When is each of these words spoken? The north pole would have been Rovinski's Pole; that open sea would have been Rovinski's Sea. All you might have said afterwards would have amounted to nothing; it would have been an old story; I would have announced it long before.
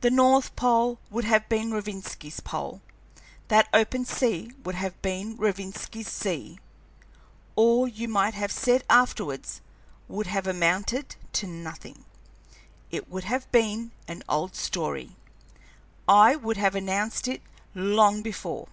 The 0.00 0.10
north 0.10 0.56
pole 0.56 0.98
would 1.10 1.24
have 1.24 1.46
been 1.50 1.72
Rovinski's 1.72 2.40
Pole; 2.40 2.80
that 3.48 3.68
open 3.74 4.06
sea 4.06 4.54
would 4.64 4.76
have 4.76 4.96
been 5.02 5.36
Rovinski's 5.36 6.08
Sea. 6.08 6.58
All 7.54 7.86
you 7.86 8.08
might 8.08 8.32
have 8.32 8.50
said 8.50 8.82
afterwards 8.88 9.60
would 10.08 10.26
have 10.26 10.46
amounted 10.46 11.16
to 11.34 11.46
nothing; 11.46 12.06
it 12.90 13.10
would 13.10 13.24
have 13.24 13.52
been 13.52 13.92
an 14.08 14.22
old 14.26 14.54
story; 14.56 15.16
I 16.08 16.34
would 16.34 16.56
have 16.56 16.74
announced 16.74 17.28
it 17.28 17.42
long 17.74 18.22
before. 18.22 18.68